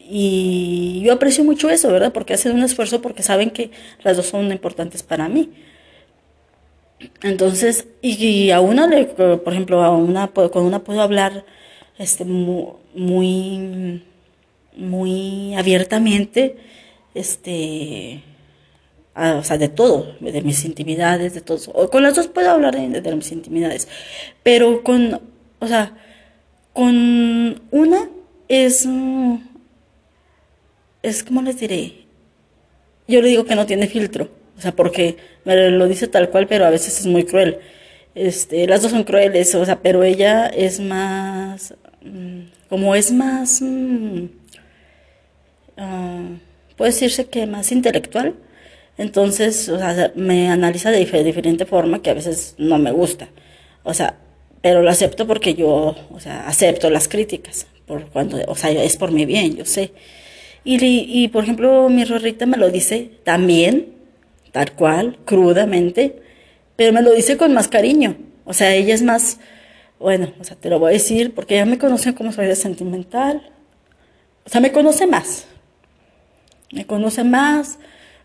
Y 0.10 1.01
yo 1.03 1.13
aprecio 1.13 1.43
mucho 1.43 1.69
eso, 1.69 1.91
¿verdad? 1.91 2.13
Porque 2.13 2.33
hacen 2.33 2.53
un 2.53 2.63
esfuerzo 2.63 3.01
porque 3.01 3.24
saben 3.24 3.50
que 3.51 3.72
las 4.03 4.17
dos 4.17 4.27
son 4.27 4.51
importantes 4.51 5.03
para 5.03 5.27
mí. 5.27 5.51
Entonces, 7.22 7.88
y, 8.01 8.51
a 8.51 8.62
una, 8.62 8.88
le, 8.88 9.05
por 9.05 9.53
ejemplo, 9.53 9.83
a 9.83 9.91
una, 9.95 10.27
con 10.29 10.65
una 10.65 10.83
puedo 10.83 11.01
hablar 11.01 11.45
este, 11.98 12.25
muy, 12.25 14.03
muy 14.75 15.55
abiertamente, 15.55 16.57
este, 17.13 18.24
o 19.15 19.43
sea, 19.43 19.57
de 19.57 19.69
todo, 19.69 20.15
de 20.19 20.41
mis 20.41 20.65
intimidades, 20.65 21.33
de 21.33 21.41
todo. 21.41 21.60
O 21.74 21.89
con 21.89 22.03
las 22.03 22.15
dos 22.15 22.27
puedo 22.27 22.50
hablar 22.50 22.75
de, 22.75 23.01
de, 23.01 23.15
mis 23.15 23.31
intimidades, 23.31 23.88
pero 24.41 24.83
con, 24.83 25.22
o 25.60 25.67
sea, 25.67 25.95
con 26.74 27.62
una 27.72 28.10
es, 28.48 28.88
es 31.03 31.24
como 31.24 31.41
les 31.41 31.60
diré, 31.60 32.05
yo 33.07 33.22
le 33.22 33.29
digo 33.29 33.45
que 33.45 33.55
no 33.55 33.65
tiene 33.65 33.88
filtro, 33.88 34.29
sea, 34.63 34.74
porque 34.75 35.17
me 35.46 35.70
lo 35.72 35.88
dice 35.88 36.08
tal 36.08 36.29
cual, 36.29 36.48
pero 36.48 36.65
a 36.65 36.70
veces 36.70 37.00
es 37.00 37.05
muy 37.05 37.24
cruel. 37.25 37.60
Este, 38.15 38.67
las 38.67 38.82
dos 38.82 38.91
son 38.91 39.03
crueles, 39.03 39.53
o 39.55 39.65
sea, 39.65 39.82
pero 39.82 40.03
ella 40.03 40.48
es 40.48 40.79
más, 40.79 41.74
mm, 42.01 42.41
como 42.70 42.96
es 42.96 43.12
más, 43.12 43.62
uh, 43.62 44.29
puede 46.77 46.91
decirse 46.91 47.25
que 47.25 47.46
más 47.48 47.72
intelectual, 47.72 48.36
entonces, 48.98 49.70
o 49.70 49.77
sea, 49.77 50.12
me 50.15 50.50
analiza 50.50 50.91
de 50.91 51.24
diferente 51.24 51.65
forma 51.65 52.01
que 52.01 52.12
a 52.12 52.13
veces 52.13 52.55
no 52.58 52.77
me 52.77 52.91
gusta. 52.91 53.29
O 53.84 53.93
sea, 53.93 54.17
pero 54.62 54.82
lo 54.82 54.89
acepto 54.89 55.27
porque 55.27 55.55
yo, 55.55 55.96
o 56.12 56.20
sea, 56.20 56.48
acepto 56.48 56.89
las 56.89 57.08
críticas, 57.08 57.67
por 57.86 58.05
cuando, 58.10 58.39
o 58.48 58.55
sea, 58.55 58.72
es 58.72 58.98
por 58.98 59.12
mi 59.12 59.25
bien, 59.25 59.55
yo 59.55 59.65
sé. 59.65 59.91
Y, 60.63 60.77
y 61.24 61.27
por 61.29 61.43
ejemplo, 61.43 61.89
mi 61.89 62.05
Rorrita 62.05 62.46
me 62.46 62.58
lo 62.58 62.70
dice 62.70 63.10
también, 63.24 63.92
tal 64.53 64.72
cual, 64.74 65.17
crudamente, 65.25 66.22
pero 66.77 66.93
me 66.93 67.01
lo 67.01 67.12
dice 67.12 67.36
con 67.36 67.53
más 67.53 67.67
cariño. 67.67 68.15
O 68.45 68.53
sea, 68.53 68.74
ella 68.74 68.93
es 68.93 69.03
más, 69.03 69.39
bueno, 70.00 70.31
o 70.39 70.43
sea, 70.43 70.55
te 70.55 70.69
lo 70.69 70.79
voy 70.79 70.91
a 70.91 70.93
decir 70.93 71.33
porque 71.33 71.55
ella 71.55 71.65
me 71.65 71.77
conoce 71.77 72.15
como 72.15 72.31
soy 72.31 72.45
de 72.48 72.55
sentimental. 72.55 73.51
O 74.45 74.50
sea, 74.50 74.62
me 74.62 74.72
conoce 74.72 75.07
más. 75.07 75.48
Me 76.72 76.86
conoce 76.86 77.24
más. 77.24 77.79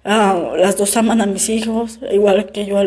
Ah, 0.05 0.53
las 0.57 0.77
dos 0.77 0.97
aman 0.97 1.21
a 1.21 1.27
mis 1.27 1.49
hijos, 1.49 1.99
igual 2.13 2.53
que 2.53 2.67
yo 2.67 2.79
a, 2.79 2.83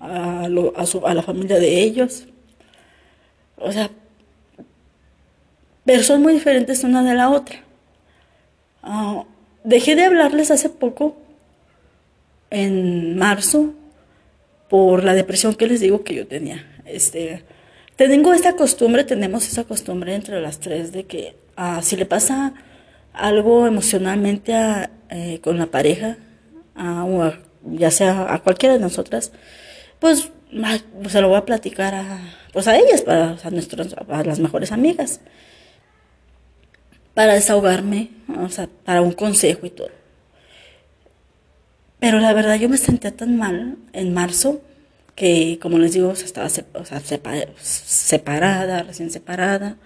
a, 0.00 0.44
a, 0.44 1.14
la 1.14 1.22
familia 1.22 1.58
de 1.58 1.82
ellos. 1.82 2.26
O 3.56 3.72
sea, 3.72 3.90
pero 5.84 6.02
son 6.04 6.22
muy 6.22 6.34
diferentes 6.34 6.84
una 6.84 7.02
de 7.02 7.14
la 7.14 7.28
otra. 7.30 7.60
Ah, 8.82 9.24
dejé 9.64 9.96
de 9.96 10.04
hablarles 10.04 10.50
hace 10.50 10.68
poco, 10.68 11.16
en 12.50 13.16
marzo, 13.16 13.74
por 14.68 15.02
la 15.04 15.14
depresión 15.14 15.54
que 15.54 15.66
les 15.66 15.80
digo 15.80 16.04
que 16.04 16.14
yo 16.14 16.26
tenía. 16.26 16.64
Este, 16.86 17.44
tengo 17.96 18.32
esta 18.32 18.54
costumbre, 18.54 19.04
tenemos 19.04 19.46
esa 19.46 19.64
costumbre 19.64 20.14
entre 20.14 20.40
las 20.40 20.60
tres 20.60 20.92
de 20.92 21.04
que 21.04 21.36
ah, 21.56 21.80
si 21.82 21.96
le 21.96 22.06
pasa 22.06 22.54
algo 23.12 23.66
emocionalmente 23.66 24.54
eh, 25.10 25.40
con 25.42 25.58
la 25.58 25.66
pareja, 25.66 26.16
o 26.76 27.32
ya 27.64 27.90
sea 27.90 28.32
a 28.32 28.38
cualquiera 28.38 28.74
de 28.74 28.80
nosotras, 28.80 29.32
pues, 29.98 30.30
se 31.08 31.20
lo 31.20 31.28
voy 31.28 31.36
a 31.36 31.44
platicar 31.44 31.94
a, 31.94 32.18
pues 32.52 32.66
a 32.68 32.78
ellas, 32.78 33.02
para, 33.02 33.36
a, 33.42 33.50
nuestros, 33.50 33.94
a 34.08 34.22
las 34.22 34.38
mejores 34.38 34.72
amigas, 34.72 35.20
para 37.12 37.34
desahogarme, 37.34 38.10
o 38.40 38.48
sea, 38.48 38.68
para 38.84 39.02
un 39.02 39.12
consejo 39.12 39.66
y 39.66 39.70
todo. 39.70 39.99
Pero 42.00 42.18
la 42.18 42.32
verdad 42.32 42.56
yo 42.58 42.68
me 42.68 42.78
sentía 42.78 43.14
tan 43.16 43.36
mal 43.36 43.76
en 43.92 44.14
marzo 44.14 44.62
que, 45.14 45.58
como 45.60 45.78
les 45.78 45.92
digo, 45.92 46.12
estaba 46.12 46.46
o 46.46 46.84
sea, 46.84 47.00
separada, 47.00 48.82
recién 48.82 49.10
separada, 49.10 49.76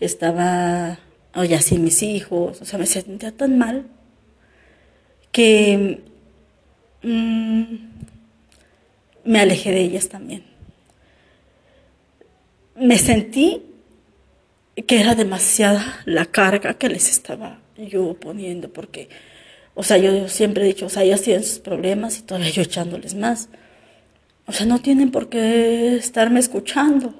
estaba 0.00 0.98
o 1.34 1.44
ya 1.44 1.60
sin 1.60 1.84
mis 1.84 2.02
hijos, 2.02 2.60
o 2.62 2.64
sea, 2.64 2.78
me 2.78 2.86
sentía 2.86 3.30
tan 3.32 3.58
mal 3.58 3.86
que 5.32 6.02
mmm, 7.02 7.62
me 9.24 9.40
alejé 9.40 9.70
de 9.70 9.80
ellas 9.82 10.08
también. 10.08 10.44
Me 12.74 12.98
sentí 12.98 13.62
que 14.86 15.00
era 15.00 15.14
demasiada 15.14 16.02
la 16.04 16.26
carga 16.26 16.74
que 16.74 16.88
les 16.88 17.08
estaba 17.10 17.60
yo 17.76 18.14
poniendo, 18.14 18.70
porque, 18.72 19.08
o 19.76 19.84
sea, 19.84 19.98
yo 19.98 20.28
siempre 20.28 20.64
he 20.64 20.66
dicho, 20.66 20.86
o 20.86 20.88
sea, 20.88 21.04
ellas 21.04 21.22
tienen 21.22 21.44
sus 21.44 21.60
problemas 21.60 22.18
y 22.18 22.22
todavía 22.22 22.50
yo 22.50 22.62
echándoles 22.62 23.14
más. 23.14 23.48
O 24.46 24.52
sea, 24.52 24.66
no 24.66 24.80
tienen 24.80 25.12
por 25.12 25.28
qué 25.28 25.96
estarme 25.96 26.40
escuchando. 26.40 27.14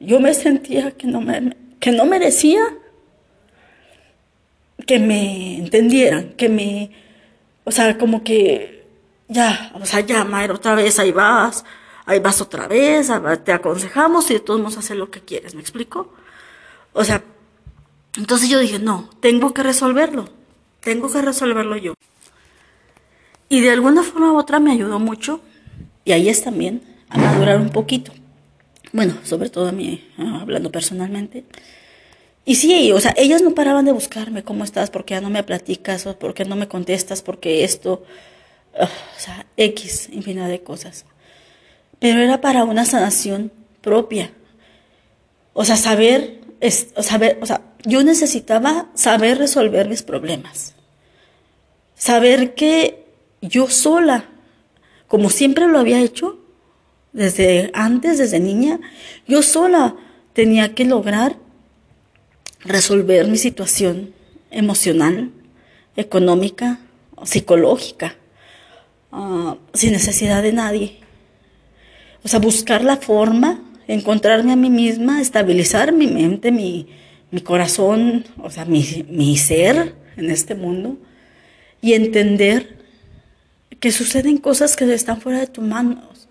Yo 0.00 0.18
me 0.18 0.34
sentía 0.34 0.90
que 0.92 1.06
no 1.06 1.20
me, 1.20 1.56
que 1.78 1.92
no 1.92 2.06
merecía 2.06 2.60
que 4.86 4.98
me 4.98 5.58
entendieran, 5.58 6.30
que 6.30 6.48
me, 6.48 6.90
o 7.64 7.70
sea, 7.70 7.98
como 7.98 8.24
que 8.24 8.86
ya, 9.28 9.70
o 9.74 9.84
sea, 9.84 10.00
ya, 10.00 10.24
Mayra, 10.24 10.54
otra 10.54 10.74
vez, 10.74 10.98
ahí 10.98 11.12
vas, 11.12 11.64
ahí 12.06 12.20
vas 12.20 12.40
otra 12.40 12.66
vez, 12.66 13.10
te 13.44 13.52
aconsejamos 13.52 14.30
y 14.30 14.34
de 14.34 14.40
todos 14.40 14.60
modos 14.60 14.78
hacer 14.78 14.96
lo 14.96 15.10
que 15.10 15.20
quieres, 15.20 15.54
¿me 15.54 15.60
explico? 15.60 16.14
O 16.94 17.04
sea, 17.04 17.22
entonces 18.16 18.48
yo 18.48 18.58
dije, 18.58 18.78
no, 18.78 19.10
tengo 19.20 19.52
que 19.52 19.62
resolverlo, 19.62 20.30
tengo 20.80 21.10
que 21.10 21.22
resolverlo 21.22 21.76
yo. 21.76 21.94
Y 23.48 23.60
de 23.60 23.70
alguna 23.70 24.02
forma 24.02 24.32
u 24.32 24.36
otra 24.36 24.60
me 24.60 24.72
ayudó 24.72 24.98
mucho, 24.98 25.40
y 26.04 26.12
ahí 26.12 26.28
es 26.28 26.42
también, 26.42 26.82
a 27.08 27.18
madurar 27.18 27.58
un 27.58 27.70
poquito. 27.70 28.12
Bueno, 28.92 29.14
sobre 29.24 29.50
todo 29.50 29.68
a 29.68 29.72
mí, 29.72 30.06
ah, 30.18 30.38
hablando 30.42 30.70
personalmente. 30.70 31.44
Y 32.44 32.54
sí, 32.54 32.92
o 32.92 33.00
sea, 33.00 33.14
ellas 33.16 33.42
no 33.42 33.54
paraban 33.54 33.84
de 33.84 33.92
buscarme, 33.92 34.42
¿cómo 34.42 34.64
estás? 34.64 34.90
¿Por 34.90 35.04
qué 35.04 35.20
no 35.20 35.28
me 35.28 35.42
platicas? 35.42 36.06
¿O 36.06 36.18
por 36.18 36.32
qué 36.34 36.44
no 36.44 36.56
me 36.56 36.68
contestas? 36.68 37.22
¿Por 37.22 37.40
qué 37.40 37.64
esto? 37.64 38.04
o 38.80 39.20
sea, 39.20 39.46
X, 39.56 40.08
infinidad 40.12 40.48
de 40.48 40.62
cosas. 40.62 41.04
Pero 41.98 42.20
era 42.20 42.40
para 42.40 42.64
una 42.64 42.84
sanación 42.84 43.52
propia. 43.80 44.32
O 45.52 45.64
sea, 45.64 45.76
saber, 45.76 46.40
o 46.94 47.02
saber, 47.02 47.38
o 47.42 47.46
sea, 47.46 47.62
yo 47.84 48.02
necesitaba 48.02 48.88
saber 48.94 49.38
resolver 49.38 49.88
mis 49.88 50.02
problemas. 50.02 50.74
Saber 51.96 52.54
que 52.54 53.04
yo 53.40 53.68
sola, 53.68 54.24
como 55.06 55.30
siempre 55.30 55.66
lo 55.66 55.78
había 55.78 56.00
hecho, 56.00 56.38
desde 57.12 57.70
antes, 57.74 58.18
desde 58.18 58.40
niña, 58.40 58.80
yo 59.26 59.42
sola 59.42 59.96
tenía 60.32 60.74
que 60.74 60.84
lograr 60.84 61.36
resolver 62.60 63.26
mi 63.28 63.38
situación 63.38 64.14
emocional, 64.50 65.30
económica, 65.96 66.78
psicológica. 67.24 68.16
Ah, 69.10 69.56
sin 69.72 69.92
necesidad 69.92 70.42
de 70.42 70.52
nadie. 70.52 70.98
O 72.22 72.28
sea, 72.28 72.40
buscar 72.40 72.84
la 72.84 72.98
forma, 72.98 73.62
encontrarme 73.86 74.52
a 74.52 74.56
mí 74.56 74.70
misma, 74.70 75.20
estabilizar 75.20 75.92
mi 75.92 76.06
mente, 76.06 76.52
mi, 76.52 76.88
mi 77.30 77.40
corazón, 77.40 78.24
o 78.42 78.50
sea, 78.50 78.64
mi, 78.64 79.06
mi 79.08 79.36
ser 79.36 79.94
en 80.16 80.30
este 80.30 80.54
mundo 80.54 80.98
y 81.80 81.94
entender 81.94 82.78
que 83.80 83.92
suceden 83.92 84.38
cosas 84.38 84.76
que 84.76 84.92
están 84.92 85.20
fuera 85.20 85.40
de 85.40 85.46
tus 85.46 85.64
manos. 85.64 86.28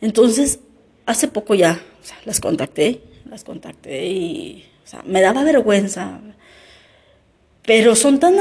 Entonces, 0.00 0.60
hace 1.06 1.28
poco 1.28 1.54
ya, 1.54 1.80
las 2.24 2.40
contacté, 2.40 3.00
las 3.28 3.44
contacté 3.44 4.06
y, 4.06 4.64
me 5.06 5.20
daba 5.22 5.42
vergüenza. 5.44 6.20
Pero 7.66 7.96
son 7.96 8.20
tan, 8.20 8.34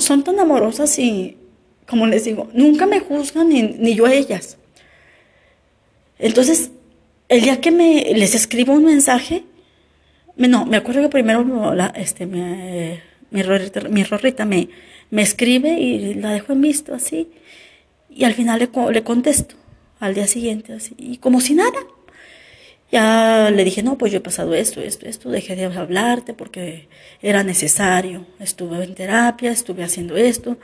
son 0.00 0.24
tan 0.24 0.40
amorosas 0.40 0.98
y 0.98 1.36
como 1.86 2.06
les 2.06 2.24
digo, 2.24 2.48
nunca 2.54 2.86
me 2.86 3.00
juzgan 3.00 3.48
ni, 3.48 3.94
yo 3.94 4.06
a 4.06 4.14
ellas. 4.14 4.56
Entonces, 6.18 6.70
el 7.28 7.42
día 7.42 7.60
que 7.60 7.70
me, 7.70 8.14
les 8.14 8.34
escribo 8.34 8.72
un 8.72 8.84
mensaje, 8.84 9.44
no, 10.36 10.66
me 10.66 10.76
acuerdo 10.76 11.02
que 11.02 11.08
primero 11.08 11.74
la, 11.74 11.86
este, 11.88 12.26
me, 12.26 13.02
mi, 13.30 13.42
Rorrita, 13.42 14.44
me, 14.44 14.68
me 15.10 15.22
escribe 15.22 15.78
y 15.80 16.14
la 16.14 16.32
dejo 16.32 16.52
en 16.52 16.60
visto 16.60 16.94
así. 16.94 17.28
Y 18.10 18.24
al 18.24 18.34
final 18.34 18.58
le, 18.58 18.92
le 18.92 19.02
contesto 19.02 19.54
al 20.00 20.14
día 20.14 20.26
siguiente 20.26 20.72
así, 20.72 20.94
y 20.98 21.18
como 21.18 21.40
si 21.40 21.54
nada. 21.54 21.78
Ya 22.90 23.50
le 23.50 23.64
dije, 23.64 23.82
no, 23.82 23.96
pues 23.96 24.12
yo 24.12 24.18
he 24.18 24.20
pasado 24.20 24.54
esto, 24.54 24.82
esto, 24.82 25.06
esto, 25.06 25.30
dejé 25.30 25.56
de 25.56 25.64
hablarte 25.64 26.34
porque 26.34 26.88
era 27.22 27.42
necesario. 27.42 28.26
Estuve 28.38 28.84
en 28.84 28.94
terapia, 28.94 29.50
estuve 29.50 29.82
haciendo 29.82 30.14
esto, 30.14 30.58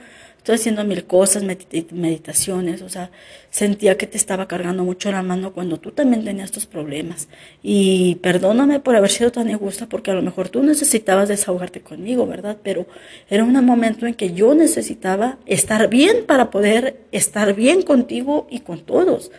estoy 0.48 0.62
haciendo 0.62 0.82
mil 0.84 1.04
cosas, 1.04 1.42
meditaciones, 1.42 2.80
o 2.80 2.88
sea, 2.88 3.10
sentía 3.50 3.98
que 3.98 4.06
te 4.06 4.16
estaba 4.16 4.48
cargando 4.48 4.82
mucho 4.82 5.12
la 5.12 5.22
mano 5.22 5.52
cuando 5.52 5.76
tú 5.76 5.90
también 5.90 6.24
tenías 6.24 6.52
tus 6.52 6.64
problemas. 6.64 7.28
Y 7.62 8.14
perdóname 8.22 8.80
por 8.80 8.96
haber 8.96 9.10
sido 9.10 9.30
tan 9.30 9.50
egoísta, 9.50 9.90
porque 9.90 10.10
a 10.10 10.14
lo 10.14 10.22
mejor 10.22 10.48
tú 10.48 10.62
necesitabas 10.62 11.28
desahogarte 11.28 11.82
conmigo, 11.82 12.26
¿verdad? 12.26 12.56
Pero 12.62 12.86
era 13.28 13.44
un 13.44 13.62
momento 13.62 14.06
en 14.06 14.14
que 14.14 14.32
yo 14.32 14.54
necesitaba 14.54 15.36
estar 15.44 15.90
bien 15.90 16.24
para 16.26 16.50
poder 16.50 16.98
estar 17.12 17.54
bien 17.54 17.82
contigo 17.82 18.46
y 18.50 18.60
con 18.60 18.80
todos. 18.80 19.30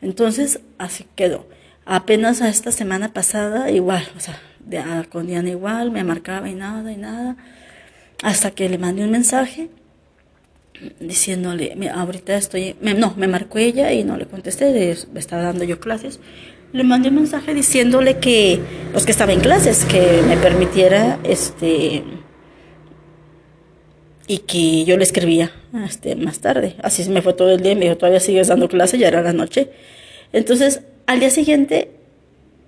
Entonces, 0.00 0.60
así 0.78 1.06
quedó. 1.16 1.44
Apenas 1.86 2.40
a 2.40 2.48
esta 2.48 2.70
semana 2.70 3.12
pasada, 3.12 3.68
igual, 3.72 4.06
o 4.16 4.20
sea, 4.20 4.40
con 5.10 5.26
Diana 5.26 5.50
igual, 5.50 5.90
me 5.90 6.04
marcaba 6.04 6.48
y 6.48 6.54
nada 6.54 6.92
y 6.92 6.96
nada, 6.98 7.36
hasta 8.22 8.52
que 8.52 8.68
le 8.68 8.78
mandé 8.78 9.02
un 9.02 9.10
mensaje 9.10 9.68
diciéndole, 11.00 11.76
ahorita 11.94 12.36
estoy, 12.36 12.76
no, 12.80 13.14
me 13.16 13.28
marcó 13.28 13.58
ella 13.58 13.92
y 13.92 14.04
no 14.04 14.16
le 14.16 14.26
contesté, 14.26 14.96
me 15.12 15.20
estaba 15.20 15.42
dando 15.42 15.64
yo 15.64 15.80
clases. 15.80 16.20
Le 16.72 16.84
mandé 16.84 17.10
un 17.10 17.16
mensaje 17.16 17.52
diciéndole 17.52 18.18
que, 18.18 18.60
pues 18.92 19.04
que 19.04 19.12
estaba 19.12 19.32
en 19.32 19.40
clases, 19.40 19.84
que 19.84 20.22
me 20.26 20.36
permitiera, 20.36 21.18
este, 21.22 22.02
y 24.26 24.38
que 24.38 24.84
yo 24.84 24.96
le 24.96 25.02
escribía, 25.02 25.52
este, 25.84 26.16
más 26.16 26.40
tarde. 26.40 26.76
Así 26.82 27.04
se 27.04 27.10
me 27.10 27.20
fue 27.20 27.34
todo 27.34 27.50
el 27.50 27.62
día 27.62 27.72
y 27.72 27.76
me 27.76 27.84
dijo, 27.84 27.98
todavía 27.98 28.20
sigues 28.20 28.48
dando 28.48 28.68
clases, 28.68 28.98
ya 28.98 29.08
era 29.08 29.22
la 29.22 29.32
noche. 29.32 29.70
Entonces, 30.32 30.80
al 31.06 31.20
día 31.20 31.30
siguiente, 31.30 31.90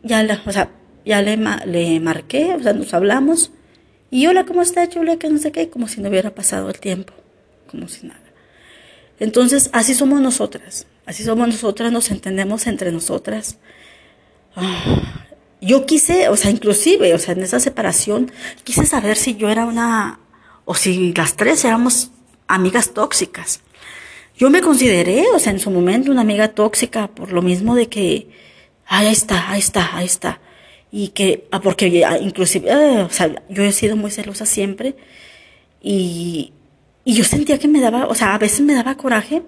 ya 0.03 0.23
la, 0.23 0.43
o 0.45 0.53
sea, 0.53 0.71
ya 1.05 1.23
le, 1.23 1.39
le 1.67 2.01
marqué, 2.01 2.55
o 2.55 2.63
sea, 2.63 2.73
nos 2.73 2.93
hablamos. 2.93 3.53
Y 4.11 4.27
hola, 4.27 4.45
¿cómo 4.45 4.63
está, 4.63 4.89
chule? 4.89 5.19
Que 5.19 5.29
no 5.31 5.39
sé 5.39 5.51
qué, 5.51 5.71
como 5.71 5.89
si 5.89 6.01
no 6.01 6.09
hubiera 6.09 6.35
pasado 6.35 6.69
el 6.69 6.79
tiempo, 6.79 7.15
como 7.75 7.89
si 7.89 8.07
nada. 8.07 8.21
Entonces, 9.19 9.69
así 9.73 9.95
somos 9.95 10.21
nosotras, 10.21 10.87
así 11.07 11.25
somos 11.25 11.49
nosotras, 11.49 11.93
nos 11.93 12.11
entendemos 12.11 12.67
entre 12.67 12.93
nosotras. 12.93 13.59
Ah, 14.55 15.25
yo 15.61 15.87
quise, 15.87 16.29
o 16.29 16.37
sea, 16.37 16.51
inclusive, 16.51 17.15
o 17.15 17.19
sea, 17.19 17.35
en 17.35 17.43
esa 17.43 17.59
separación, 17.59 18.31
quise 18.63 18.87
saber 18.87 19.17
si 19.17 19.35
yo 19.37 19.49
era 19.49 19.67
una, 19.67 20.21
o 20.65 20.75
si 20.75 21.13
las 21.15 21.37
tres 21.37 21.65
éramos 21.65 22.11
amigas 22.47 22.95
tóxicas. 22.95 23.61
Yo 24.37 24.51
me 24.51 24.61
consideré, 24.61 25.25
o 25.35 25.39
sea, 25.39 25.53
en 25.53 25.61
su 25.61 25.71
momento 25.71 26.11
una 26.11 26.21
amiga 26.21 26.49
tóxica 26.49 27.09
por 27.09 27.33
lo 27.33 27.43
mismo 27.43 27.75
de 27.75 27.89
que, 27.89 28.29
ahí 28.87 29.09
está, 29.09 29.51
ahí 29.51 29.61
está, 29.61 29.97
ahí 29.97 30.07
está. 30.07 30.41
Y 30.93 31.09
que, 31.09 31.47
ah, 31.51 31.61
porque 31.61 32.05
ah, 32.05 32.19
inclusive, 32.19 32.71
ah, 32.71 33.07
o 33.09 33.13
sea, 33.13 33.43
yo 33.49 33.65
he 33.65 33.73
sido 33.73 33.97
muy 33.97 34.11
celosa 34.11 34.47
siempre 34.47 34.97
y, 35.83 36.54
y 37.05 37.15
yo 37.15 37.25
sentía 37.25 37.59
que 37.59 37.69
me 37.69 37.81
daba, 37.81 38.07
o 38.07 38.15
sea, 38.15 38.35
a 38.35 38.39
veces 38.39 38.61
me 38.61 38.75
daba 38.75 38.97
coraje, 38.97 39.43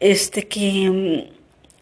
este, 0.00 0.46
que, 0.46 1.30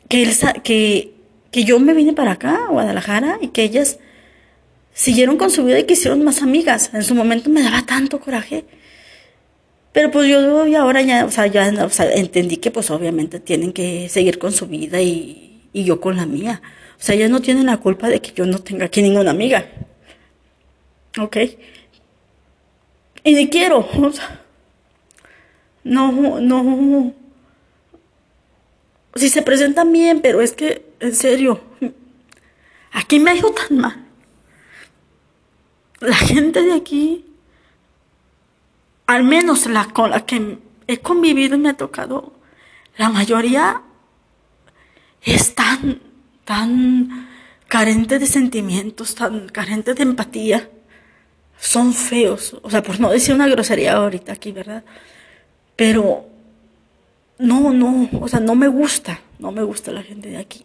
que, 0.09 0.31
que, 0.63 1.15
que 1.51 1.65
yo 1.65 1.81
me 1.81 1.95
vine 1.95 2.13
para 2.13 2.33
acá, 2.33 2.67
a 2.67 2.71
Guadalajara, 2.71 3.39
y 3.41 3.49
que 3.49 3.63
ellas 3.63 3.99
siguieron 4.93 5.37
con 5.37 5.51
su 5.51 5.65
vida 5.65 5.81
y 5.81 5.85
que 5.85 5.95
hicieron 5.95 6.23
más 6.23 6.43
amigas. 6.43 6.91
En 6.95 7.03
su 7.03 7.15
momento 7.15 7.51
me 7.51 7.63
daba 7.63 7.83
tanto 7.83 8.21
coraje 8.21 8.65
pero 9.95 10.11
pues 10.11 10.29
yo 10.29 10.65
ahora 10.77 11.03
ya, 11.03 11.25
o 11.25 11.31
sea, 11.31 11.47
ya 11.47 11.73
o 11.85 11.89
sea, 11.89 12.13
entendí 12.13 12.57
que 12.57 12.73
pues 12.73 12.91
obviamente 12.91 13.39
tienen 13.39 13.73
que 13.73 14.09
seguir 14.09 14.41
con 14.41 14.51
su 14.51 14.67
vida 14.67 15.01
y, 15.01 15.69
y 15.73 15.85
yo 15.85 16.01
con 16.01 16.17
la 16.17 16.27
mía. 16.27 16.63
O 16.99 17.03
sea, 17.03 17.15
ellas 17.15 17.31
no 17.31 17.41
tienen 17.41 17.67
la 17.67 17.77
culpa 17.77 18.09
de 18.09 18.21
que 18.21 18.33
yo 18.33 18.45
no 18.45 18.59
tenga 18.59 18.87
aquí 18.87 19.03
ninguna 19.03 19.31
amiga. 19.31 19.71
¿Ok? 21.17 21.37
Y 23.25 23.35
ni 23.35 23.49
quiero. 23.49 23.89
O 24.01 24.13
sea, 24.13 24.41
no, 25.83 26.41
no. 26.41 27.15
Si 29.17 29.29
se 29.29 29.43
presentan 29.43 29.93
bien, 29.93 30.21
pero 30.21 30.41
es 30.41 30.53
que, 30.53 30.87
en 31.01 31.15
serio, 31.15 31.61
aquí 32.93 33.19
me 33.19 33.33
ha 33.33 33.35
ido 33.35 33.53
tan 33.53 33.79
mal. 33.79 34.05
La 36.01 36.17
gente 36.17 36.63
de 36.63 36.73
aquí 36.73 37.25
al 39.07 39.25
menos 39.25 39.67
la 39.67 39.87
con 39.87 40.11
la 40.11 40.25
que 40.25 40.59
he 40.87 40.99
convivido 40.99 41.57
y 41.57 41.59
me 41.59 41.71
ha 41.71 41.77
tocado, 41.77 42.33
la 42.97 43.09
mayoría 43.09 43.83
es 45.23 45.55
tan, 45.55 46.01
tan 46.45 47.29
carente 47.69 48.19
de 48.19 48.27
sentimientos, 48.27 49.15
tan 49.15 49.49
carente 49.49 49.95
de 49.95 50.03
empatía. 50.03 50.71
Son 51.59 51.95
feos, 51.95 52.57
o 52.63 52.71
sea, 52.71 52.83
por 52.83 53.01
no 53.01 53.11
decir 53.11 53.35
una 53.35 53.49
grosería 53.49 53.95
ahorita 53.95 54.33
aquí, 54.33 54.53
¿verdad? 54.53 54.85
Pero 55.77 56.27
no, 57.39 57.73
no, 57.73 58.09
o 58.21 58.29
sea, 58.29 58.41
no 58.41 58.55
me 58.55 58.69
gusta, 58.69 59.21
no 59.39 59.51
me 59.51 59.63
gusta 59.63 59.93
la 59.93 60.03
gente 60.03 60.29
de 60.29 60.37
aquí. 60.37 60.65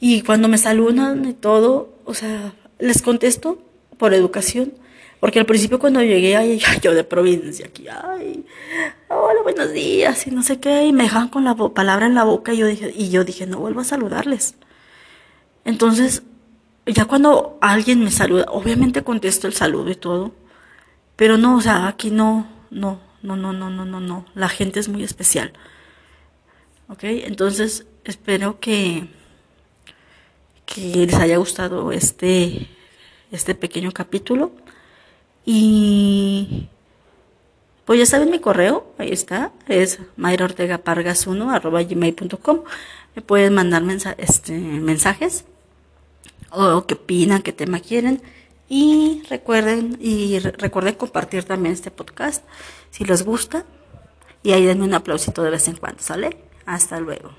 Y 0.00 0.22
cuando 0.22 0.48
me 0.48 0.58
saludan 0.58 1.24
y 1.24 1.32
todo, 1.32 1.92
o 2.04 2.14
sea, 2.14 2.54
les 2.78 3.02
contesto 3.02 3.60
por 3.96 4.14
educación 4.14 4.72
porque 5.20 5.40
al 5.40 5.46
principio 5.46 5.78
cuando 5.78 6.02
llegué, 6.02 6.36
ay, 6.36 6.60
yo 6.80 6.94
de 6.94 7.04
provincia 7.04 7.66
aquí, 7.66 7.86
ay, 7.88 8.44
hola, 9.08 9.42
buenos 9.42 9.72
días, 9.72 10.26
y 10.26 10.30
no 10.30 10.42
sé 10.42 10.60
qué, 10.60 10.86
y 10.86 10.92
me 10.92 11.04
dejaban 11.04 11.28
con 11.28 11.44
la 11.44 11.56
palabra 11.56 12.06
en 12.06 12.14
la 12.14 12.24
boca, 12.24 12.54
y 12.54 12.58
yo 12.58 12.66
dije, 12.66 12.92
y 12.96 13.10
yo 13.10 13.24
dije, 13.24 13.46
no 13.46 13.58
vuelvo 13.58 13.80
a 13.80 13.84
saludarles. 13.84 14.54
Entonces, 15.64 16.22
ya 16.94 17.04
cuando 17.04 17.58
alguien 17.60 18.02
me 18.02 18.10
saluda, 18.10 18.46
obviamente 18.48 19.02
contesto 19.04 19.46
el 19.46 19.52
saludo 19.52 19.90
y 19.90 19.96
todo, 19.96 20.32
pero 21.16 21.36
no, 21.36 21.56
o 21.56 21.60
sea, 21.60 21.88
aquí 21.88 22.10
no, 22.10 22.48
no, 22.70 23.00
no, 23.22 23.36
no, 23.36 23.52
no, 23.52 23.70
no, 23.70 23.84
no, 23.84 24.00
no, 24.00 24.26
la 24.34 24.48
gente 24.48 24.80
es 24.80 24.88
muy 24.88 25.02
especial. 25.04 25.52
¿Ok? 26.88 27.04
Entonces, 27.04 27.86
espero 28.04 28.60
que, 28.60 29.08
que 30.64 31.06
les 31.06 31.14
haya 31.14 31.36
gustado 31.36 31.92
este, 31.92 32.68
este 33.30 33.54
pequeño 33.54 33.92
capítulo. 33.92 34.52
Y 35.44 36.68
pues 37.84 37.98
ya 37.98 38.06
saben 38.06 38.30
mi 38.30 38.38
correo, 38.38 38.92
ahí 38.98 39.10
está, 39.10 39.52
es 39.66 39.98
mayraortegapargas1 40.16 41.88
gmail.com. 41.88 42.60
Me 43.14 43.22
pueden 43.22 43.54
mandar 43.54 43.82
este, 44.18 44.52
mensajes 44.58 45.44
o 46.50 46.86
qué 46.86 46.94
opinan, 46.94 47.42
qué 47.42 47.52
tema 47.52 47.80
quieren. 47.80 48.22
Y 48.68 49.22
recuerden, 49.30 49.96
y 50.00 50.38
recuerden 50.38 50.94
compartir 50.94 51.44
también 51.44 51.72
este 51.72 51.90
podcast 51.90 52.44
si 52.90 53.04
les 53.04 53.24
gusta. 53.24 53.64
Y 54.42 54.52
ahí 54.52 54.64
denme 54.64 54.84
un 54.84 54.94
aplausito 54.94 55.42
de 55.42 55.50
vez 55.50 55.68
en 55.68 55.76
cuando, 55.76 56.02
¿sale? 56.02 56.36
Hasta 56.66 57.00
luego. 57.00 57.30